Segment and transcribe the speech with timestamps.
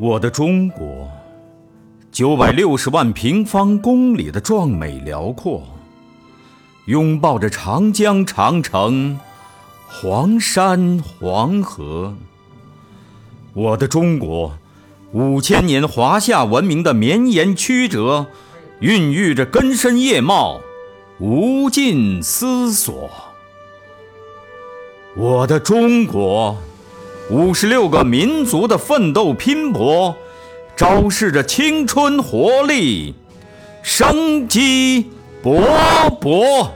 [0.00, 1.10] 我的中国，
[2.12, 5.60] 九百六十万平方公里的壮美辽阔，
[6.84, 9.18] 拥抱着长江、长城、
[9.88, 12.14] 黄山、黄河。
[13.54, 14.56] 我的中国，
[15.10, 18.28] 五千年华夏文明的绵延曲折，
[18.78, 20.60] 孕育着根深叶茂、
[21.18, 23.10] 无尽思索。
[25.16, 26.56] 我的中国。
[27.30, 30.16] 五十六个民族的奋斗拼搏，
[30.74, 33.14] 昭示着青春活力，
[33.82, 35.10] 生机
[35.42, 35.60] 勃
[36.20, 36.70] 勃。